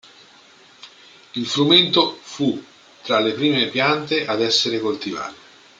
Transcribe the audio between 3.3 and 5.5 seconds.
prime piante ad essere coltivate.